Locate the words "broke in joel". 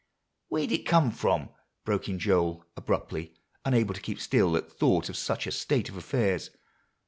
1.85-2.65